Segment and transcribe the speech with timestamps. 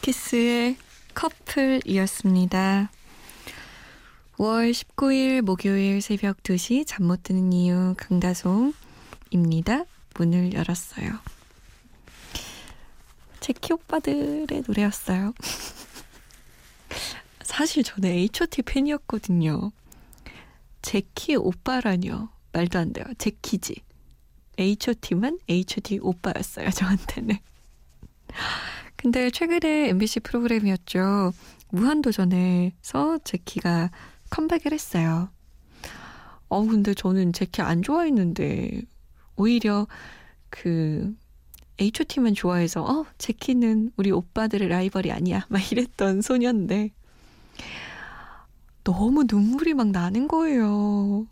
[0.00, 0.76] 잭스키스의
[1.14, 2.90] 커플이었습니다.
[4.36, 9.84] 5월 19일 목요일 새벽 2시 잠 못 드는 이유 강다솜입니다.
[10.14, 11.18] 문을 열었어요.
[13.40, 15.34] 제키 오빠들의 노래였어요.
[17.42, 19.72] 사실 저는 H.O.T 팬이었거든요.
[20.82, 22.28] 제키 오빠라뇨.
[22.52, 23.04] 말도 안 돼요.
[23.18, 23.82] 제키지.
[24.58, 26.70] H.O.T만 H.O.T 오빠였어요.
[26.70, 27.38] 저한테는.
[29.00, 31.32] 근데 최근에 MBC 프로그램이었죠.
[31.70, 33.90] 무한도전에서 제키가
[34.28, 35.30] 컴백을 했어요.
[36.50, 38.82] 어, 근데 저는 제키 안 좋아했는데,
[39.36, 39.86] 오히려
[40.50, 41.16] 그,
[41.80, 45.46] H.O.T만 좋아해서, 어, 제키는 우리 오빠들의 라이벌이 아니야.
[45.48, 46.90] 막 이랬던 소년인데,
[48.84, 51.26] 너무 눈물이 막 나는 거예요.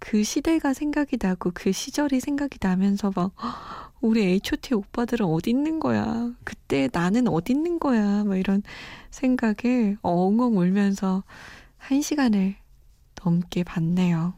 [0.00, 3.32] 그 시대가 생각이 나고 그 시절이 생각이 나면서 막
[4.00, 6.32] 우리 H.O.T 오빠들은 어디 있는 거야?
[6.44, 8.22] 그때 나는 어디 있는 거야?
[8.24, 8.62] 막 이런
[9.10, 11.24] 생각에 엉엉 울면서
[11.78, 12.56] 한 시간을
[13.24, 14.34] 넘게 봤네요.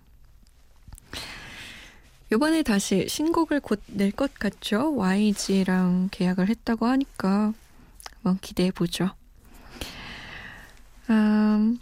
[2.33, 4.95] 요번에 다시 신곡을 곧 낼 것 같죠?
[4.97, 7.53] YG랑 계약을 했다고 하니까
[8.15, 9.11] 한번 기대해 보죠.
[11.11, 11.79] 음,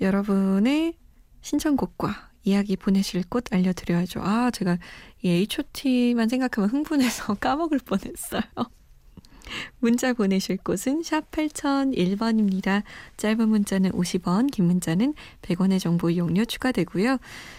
[0.00, 0.94] 여러분의
[1.42, 4.20] 신청곡과 이야기 보내실 곳 알려드려야죠.
[4.22, 4.78] 아, 제가
[5.22, 8.42] 이 H.O.T만 생각하면 흥분해서 까먹을 뻔했어요.
[9.80, 12.82] 문자 보내실 곳은 샵 8001번입니다.
[13.16, 17.18] 짧은 문자는 50원, 긴 문자는 100원의 정보 이용료 추가되고요.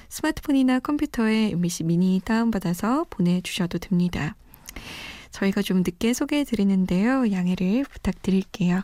[0.09, 4.35] 스마트폰이나 컴퓨터에 MBC 미니 다운받아서 보내주셔도 됩니다.
[5.31, 7.31] 저희가 좀 늦게 소개해 드리는데요.
[7.31, 8.81] 양해를 부탁드릴게요.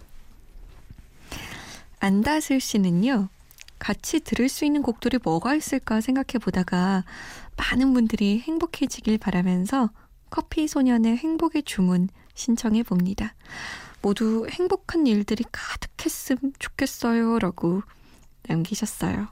[1.99, 3.29] 안다슬 씨는요.
[3.79, 7.03] 같이 들을 수 있는 곡들이 뭐가 있을까 생각해 보다가
[7.57, 9.89] 많은 분들이 행복해지길 바라면서
[10.29, 13.35] 커피 소년의 행복의 주문 신청해 봅니다.
[14.01, 17.39] 모두 행복한 일들이 가득했음 좋겠어요.
[17.39, 17.81] 라고
[18.47, 19.27] 남기셨어요.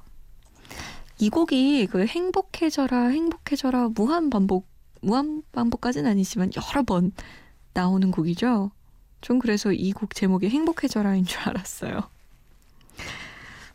[1.19, 4.67] 이 곡이 그 행복해져라, 행복해져라, 무한 반복,
[5.01, 7.11] 무한 반복까지는 아니지만 여러 번
[7.73, 8.71] 나오는 곡이죠.
[9.21, 12.01] 전 그래서 이 곡 제목이 행복해져라인 줄 알았어요.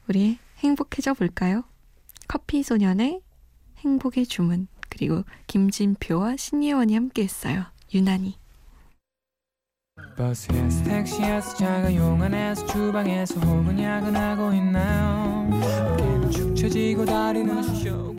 [0.08, 1.64] 우리 행복해져 볼까요?
[2.26, 3.20] 커피 소년의
[3.78, 7.64] 행복의 주문 그리고 김진표와 신예원이 함께했어요.
[7.94, 8.36] 유난히
[10.16, 18.17] 버스에서 택시에서 자가용 안에서 주방에서 혹은 야근하고 있나요 어깨는 축 처지고 다리는 쑤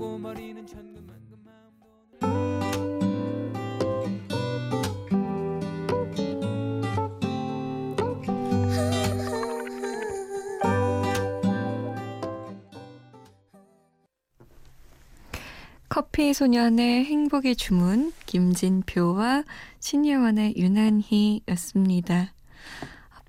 [16.19, 19.46] 커피 소년의 행복의 주문 김진표와
[19.80, 22.34] 신예원의 유난히였습니다.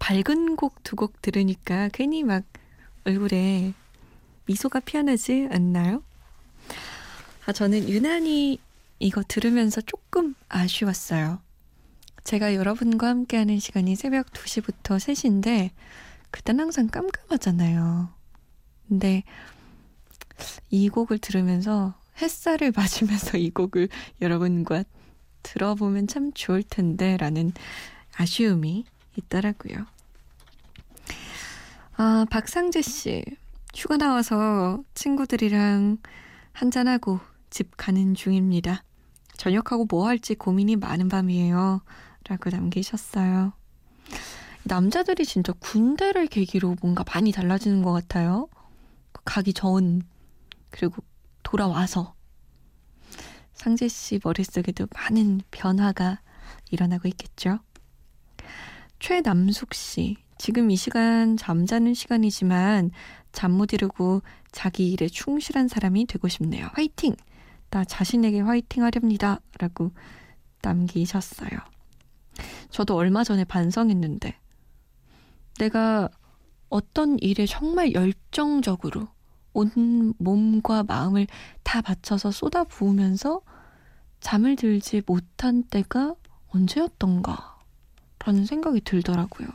[0.01, 2.43] 밝은 곡 두 곡 들으니까 괜히 막
[3.05, 3.75] 얼굴에
[4.47, 6.03] 미소가 피어나지 않나요?
[7.47, 8.59] 아, 저는 유난히
[8.99, 11.39] 이거 들으면서 조금 아쉬웠어요.
[12.25, 15.71] 제가 여러분과 함께하는 시간이 새벽 2시부터 3시인데
[16.33, 18.09] 그땐 항상 깜깜하잖아요.
[18.89, 19.23] 근데
[20.71, 23.89] 이 곡을 들으면서 햇살을 맞으면서 이 곡을
[24.21, 24.85] 여러분과
[25.43, 27.53] 들어보면 참 좋을 텐데 라는
[28.17, 28.85] 아쉬움이
[29.17, 29.87] 있더라고요.
[31.97, 33.25] 아, 박상재 씨.
[33.75, 35.99] 휴가 나와서 친구들이랑
[36.53, 37.21] 한잔하고
[37.51, 38.83] 집 가는 중입니다.
[39.37, 41.83] 저녁하고 뭐 할지 고민이 많은 밤이에요.
[42.29, 43.53] 라고 남기셨어요.
[44.65, 48.49] 남자들이 진짜 군대를 계기로 뭔가 많이 달라지는 것 같아요.
[49.25, 50.03] 가기 전,
[50.71, 51.03] 그리고
[51.43, 52.15] 돌아와서
[53.55, 56.21] 상재 씨 머릿속에도 많은 변화가
[56.71, 57.59] 일어나고 있겠죠.
[58.99, 62.91] 최남숙 씨, 지금 이 시간 잠자는 시간이지만
[63.33, 66.69] 잠 못 이루고 자기 일에 충실한 사람이 되고 싶네요.
[66.73, 67.15] 화이팅!
[67.71, 69.41] 나 자신에게 화이팅 하렵니다.
[69.59, 69.93] 라고
[70.63, 71.51] 남기셨어요.
[72.71, 74.37] 저도 얼마 전에 반성했는데,
[75.59, 76.09] 내가
[76.69, 79.09] 어떤 일에 정말 열정적으로
[79.53, 81.27] 온 몸과 마음을
[81.63, 83.43] 다 바쳐서 쏟아 부으면서
[84.21, 86.15] 잠을 들지 못한 때가
[86.49, 87.59] 언제였던가
[88.19, 89.49] 라는 생각이 들더라고요.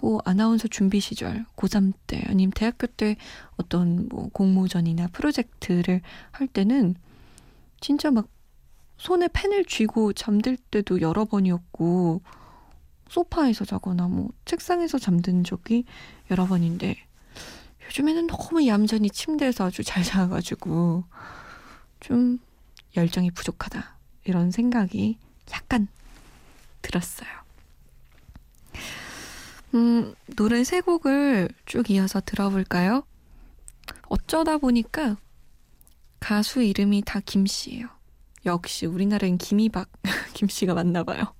[0.00, 3.16] 뭐 아나운서 준비 시절 고3 때 아니면 대학교 때
[3.56, 6.94] 어떤 뭐 공모전이나 프로젝트를 할 때는
[7.80, 8.28] 진짜 막
[8.96, 12.22] 손에 펜을 쥐고 잠들 때도 여러 번이었고
[13.08, 15.84] 소파에서 자거나 뭐 책상에서 잠든 적이
[16.30, 17.07] 여러 번인데
[17.88, 21.04] 요즘에는 너무 얌전히 침대에서 아주 잘 자가지고
[22.00, 22.38] 좀
[22.96, 25.18] 열정이 부족하다 이런 생각이
[25.52, 25.88] 약간
[26.82, 27.28] 들었어요.
[29.74, 33.04] 음, 노래 세 곡을 쭉 이어서 들어볼까요?
[34.08, 35.16] 어쩌다 보니까
[36.20, 37.88] 가수 이름이 다 김씨예요.
[38.46, 39.90] 역시 우리나라엔 김이박
[40.34, 41.34] 김씨가 맞나 봐요.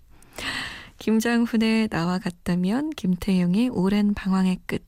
[0.98, 4.84] 김장훈의 나와 같다면 김태영의 오랜 방황의 끝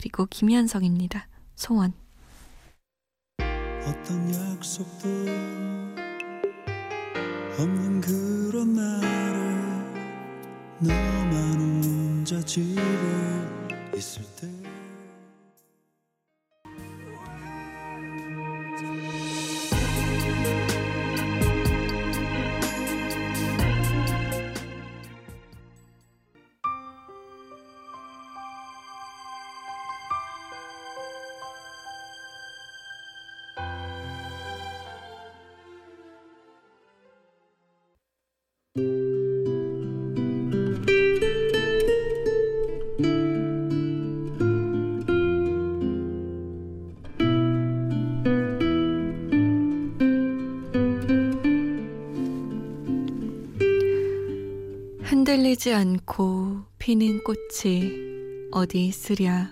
[0.00, 1.28] 그리고 김현성입니다.
[1.56, 1.92] 소원
[3.84, 5.06] 어떤 약속도
[7.58, 9.06] 없는 그런 날에
[10.78, 12.80] 너만 혼자 집에
[13.94, 14.59] 있을 때
[55.60, 59.50] 흔들리지 않고 피는 꽃이 어디 있으랴.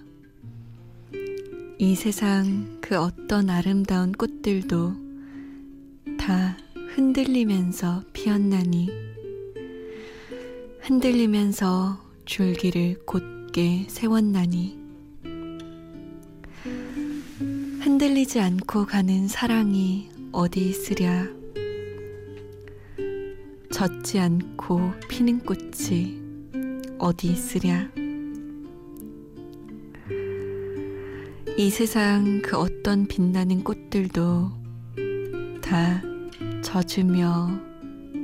[1.77, 4.95] 이 세상 그 어떤 아름다운 꽃들도
[6.19, 6.57] 다
[6.95, 8.89] 흔들리면서 피었나니
[10.81, 14.79] 흔들리면서 줄기를 곧게 세웠나니
[17.83, 21.38] 흔들리지 않고 가는 사랑이 어디 있으랴.
[23.79, 26.21] 젖지 않고 피는 꽃이
[26.99, 27.89] 어디 있으랴.
[31.57, 34.51] 이 세상 그 어떤 빛나는 꽃들도
[35.63, 36.03] 다
[36.61, 37.51] 젖으며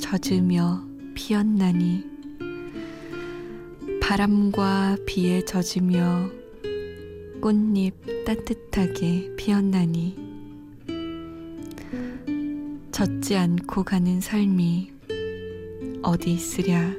[0.00, 2.04] 젖으며 피었나니
[4.02, 6.30] 바람과 비에 젖으며
[7.40, 10.16] 꽃잎 따뜻하게 피었나니
[12.90, 14.94] 젖지 않고 가는 삶이
[16.04, 16.92] 어디 있으랴.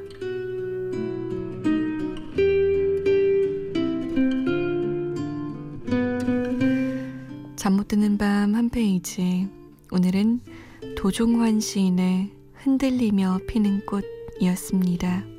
[7.55, 9.47] 잠 못 드는 밤 한 페이지.
[9.91, 10.41] 오늘은
[10.97, 15.34] 도종환 시인의 흔들리며 피는 꽃이었습니다.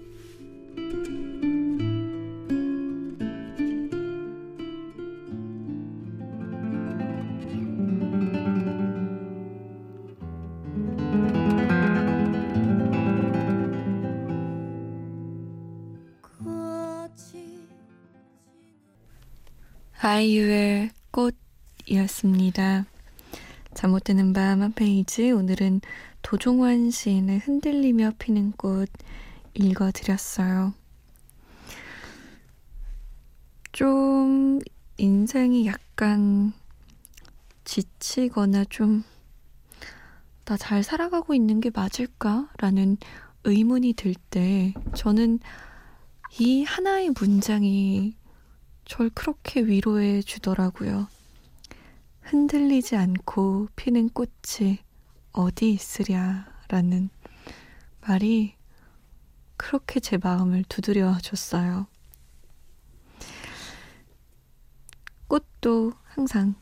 [20.01, 20.91] 아이유의
[21.87, 22.85] 꽃이었습니다.
[23.75, 25.81] 잠 못 드는 밤 한 페이지 오늘은
[26.23, 28.89] 도종환 시인의 흔들리며 피는 꽃
[29.55, 30.75] 읽어드렸어요.
[33.73, 34.59] 좀
[34.99, 36.53] 인생이 약간
[37.65, 39.05] 지치거나 좀
[40.49, 42.49] 나 잘 살아가고 있는 게 맞을까?
[42.59, 42.99] 라는
[43.43, 45.41] 의문이 들 때 저는
[46.39, 48.15] 이 하나의 문장이
[48.87, 51.09] 절 그렇게 위로해 주더라고요.
[52.21, 54.79] 흔들리지 않고 피는 꽃이
[55.33, 57.11] 어디 있으랴 라는
[58.01, 58.55] 말이
[59.57, 61.89] 그렇게 제 마음을 두드려 줬어요.
[65.27, 66.55] 꽃도 항상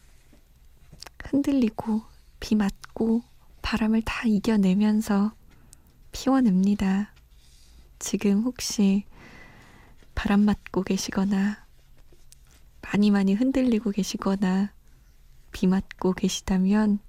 [1.24, 2.02] 흔들리고
[2.40, 3.22] 비 맞고
[3.60, 5.34] 바람을 다 이겨내면서
[6.10, 7.12] 피워냅니다.
[7.98, 9.04] 지금 혹시
[10.14, 11.63] 바람 맞고 계시거나
[12.94, 14.72] 많이 많이 흔들리고 계시거나
[15.50, 17.00] 비 맞고 계시다면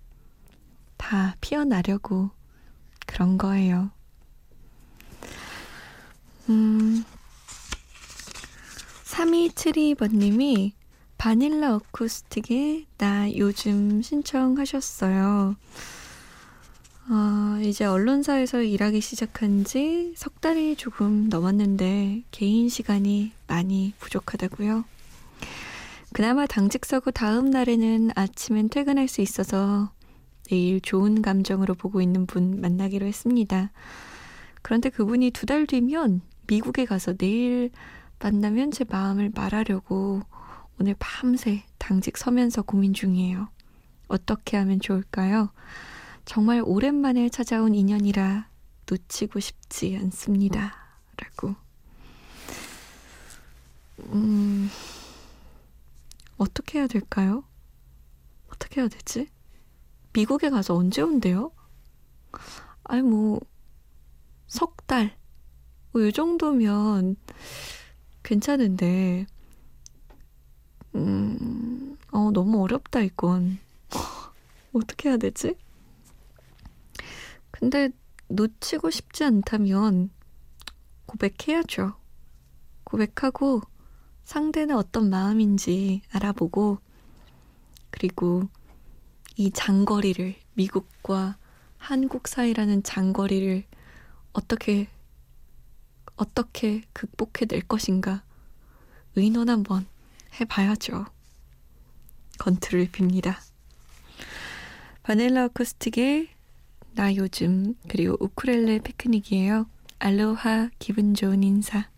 [0.98, 2.32] 다 피어나려고
[3.06, 3.92] 그런 거예요.
[6.50, 7.06] 음,
[9.04, 10.72] 3272번님이
[11.20, 15.56] 바닐라 어쿠스틱에 나 요즘 신청하셨어요.
[17.10, 24.84] 어, 이제 언론사에서 일하기 시작한 지 석 달이 조금 넘었는데 개인 시간이 많이 부족하다고요.
[26.16, 29.92] 그나마 당직 서고 다음 날에는 아침엔 퇴근할 수 있어서
[30.50, 33.70] 내일 좋은 감정으로 보고 있는 분 만나기로 했습니다.
[34.62, 37.70] 그런데 그분이 두 달 뒤면 미국에 가서 내일
[38.20, 40.22] 만나면 제 마음을 말하려고
[40.80, 43.50] 오늘 밤새 당직 서면서 고민 중이에요.
[44.08, 45.50] 어떻게 하면 좋을까요?
[46.24, 48.48] 정말 오랜만에 찾아온 인연이라
[48.90, 50.78] 놓치고 싶지 않습니다.
[51.18, 51.56] 라고.
[54.14, 54.45] 음,
[56.38, 57.44] 어떻게 해야 될까요?
[58.50, 59.30] 어떻게 해야 되지?
[60.14, 61.52] 미국에 가서 언제 온대요?
[62.84, 63.40] 아니, 뭐,
[64.48, 65.18] 석 달.
[65.92, 67.16] 뭐, 이 정도면
[68.24, 69.26] 괜찮은데,
[70.96, 73.60] 음, 어, 너무 어렵다, 이건.
[74.74, 75.56] 어떻게 해야 되지?
[77.52, 77.90] 근데
[78.28, 80.10] 놓치고 싶지 않다면
[81.06, 81.96] 고백해야죠.
[82.84, 83.62] 고백하고
[84.26, 86.80] 상대는 어떤 마음인지 알아보고
[87.92, 88.50] 그리고
[89.38, 91.38] 이 장거리를 미국과
[91.78, 93.64] 한국 사이라는 장거리를
[94.34, 94.90] 어떻게
[96.18, 98.24] 어떻게 극복해 낼 것인가
[99.16, 99.86] 의논 한번
[100.40, 101.06] 해봐야죠.
[102.40, 103.38] 건투를 빕니다.
[105.04, 106.30] 바닐라 어쿠스틱의
[106.96, 109.68] 나 요즘 그리고 우쿨렐레 피크닉이에요.
[110.00, 111.95] 알로하 기분 좋은 인사.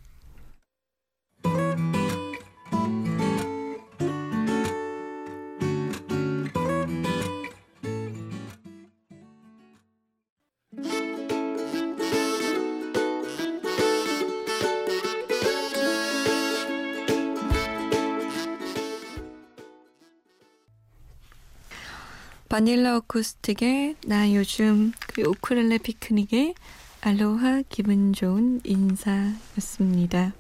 [22.58, 26.56] 바닐라 어쿠스틱의 나 요즘 그리고 우쿨렐레 피크닉의
[27.02, 30.34] 알로하 기분 좋은 인사였습니다.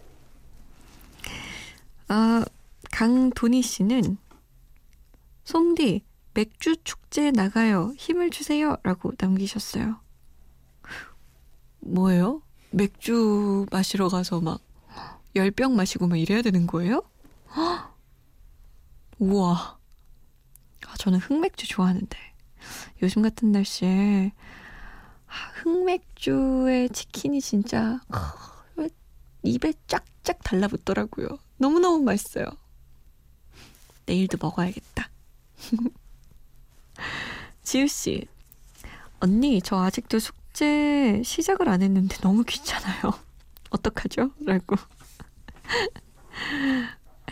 [2.08, 2.44] 아,
[2.92, 4.18] 강도니 씨는
[5.44, 7.94] 솜디 맥주 축제 나가요.
[8.00, 8.78] 힘을 주세요.
[8.82, 10.00] 라고 남기셨어요.
[11.82, 12.42] 뭐예요?
[12.72, 14.60] 맥주 마시러 가서 막
[15.36, 17.04] 열병 마시고 막 이래야 되는 거예요?
[19.20, 19.77] 우와.
[20.88, 22.18] 아, 저는 흑맥주 좋아하는데
[23.02, 24.32] 요즘 같은 날씨에
[25.28, 28.00] 아, 흑맥주에 치킨이 진짜
[29.44, 31.28] 입에 쫙쫙 달라붙더라고요.
[31.58, 32.46] 너무너무 맛있어요.
[34.06, 35.10] 내일도 먹어야겠다.
[37.64, 38.28] 지우씨,
[39.20, 43.14] 언니, 저 아직도 숙제 시작을 안 했는데 너무 귀찮아요.
[43.70, 44.32] 어떡하죠?
[44.46, 44.76] 라고.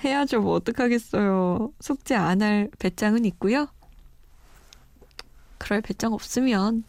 [0.04, 0.42] 해야죠.
[0.42, 1.72] 뭐 어떡하겠어요.
[1.80, 3.68] 숙제 안 할 배짱은 있고요.
[5.58, 6.84] 그럴 배짱 없으면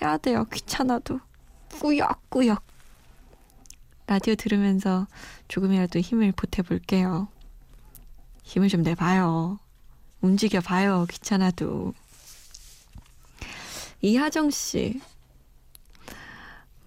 [0.00, 0.44] 해야 돼요.
[0.52, 1.20] 귀찮아도.
[1.80, 2.62] 꾸역꾸역.
[4.06, 5.06] 라디오 들으면서
[5.48, 7.28] 조금이라도 힘을 보태볼게요.
[8.42, 9.58] 힘을 좀 내봐요.
[10.20, 11.06] 움직여봐요.
[11.10, 11.94] 귀찮아도.
[14.02, 15.00] 이하정 씨.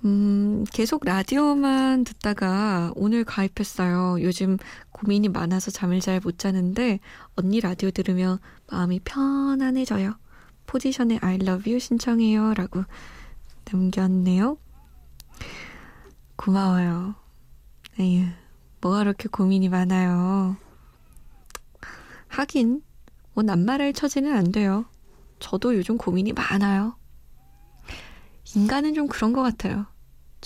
[0.06, 4.22] 음, 계속 라디오만 듣다가 오늘 가입했어요.
[4.22, 4.58] 요즘
[4.92, 7.00] 고민이 많아서 잠을 잘 못 자는데
[7.36, 8.40] 언니 라디오 들으며
[8.72, 10.16] 마음이 편안해져요.
[10.68, 12.54] 포지션의 I love you 신청해요.
[12.54, 12.84] 라고
[13.72, 14.58] 남겼네요.
[16.36, 17.16] 고마워요.
[18.00, 18.28] 에휴,
[18.82, 20.56] 뭐가 그렇게 고민이 많아요.
[22.28, 22.84] 하긴,
[23.34, 24.86] 뭐 낱말할 처지는 안 돼요.
[25.40, 26.96] 저도 요즘 고민이 많아요.
[28.56, 29.88] 인간은 좀 그런 것 같아요.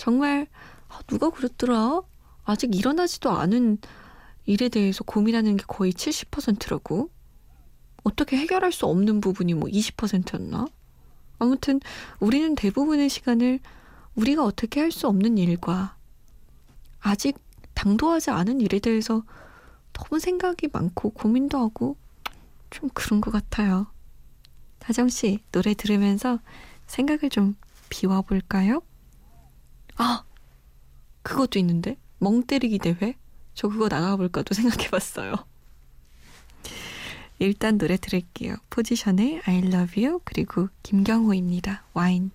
[0.00, 0.46] 정말
[0.88, 2.00] 아, 누가 그랬더라?
[2.44, 3.76] 아직 일어나지도 않은
[4.46, 7.10] 일에 대해서 고민하는 게 거의 70%라고.
[8.02, 10.64] 어떻게 해결할 수 없는 부분이 뭐 20%였나?
[11.38, 11.80] 아무튼
[12.18, 13.60] 우리는 대부분의 시간을
[14.14, 15.96] 우리가 어떻게 할 수 없는 일과
[17.00, 17.38] 아직
[17.74, 19.22] 당도하지 않은 일에 대해서
[19.92, 21.98] 너무 생각이 많고 고민도 하고
[22.70, 23.86] 좀 그런 것 같아요.
[24.78, 26.38] 다정 씨 노래 들으면서
[26.86, 27.54] 생각을 좀
[27.90, 28.80] 비워볼까요?
[29.96, 30.24] 아,
[31.22, 31.96] 그것도 있는데?
[32.18, 33.14] 멍 때리기 대회?
[33.54, 35.34] 저 그거 나가볼까도 생각해봤어요.
[37.38, 38.56] 일단 노래 들을게요.
[38.68, 41.84] 포지션의 I love you 그리고 김경호입니다.
[41.94, 42.30] 와인.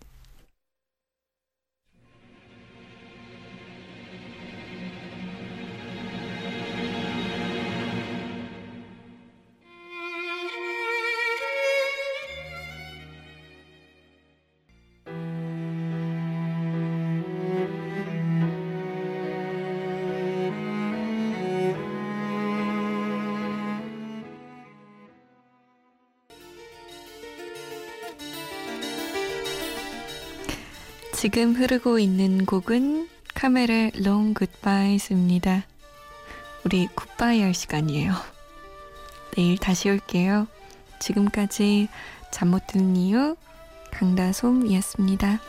[31.25, 35.63] 지금 흐르고 있는 곡은 카멜의 Long Goodbyes입니다.
[36.63, 38.13] 우리 굿바이 할 시간이에요.
[39.35, 40.45] 내일 다시 올게요.
[40.99, 41.87] 지금까지
[42.29, 43.35] 잠 못 드는 이유
[43.89, 45.39] 강다솜이었습니다.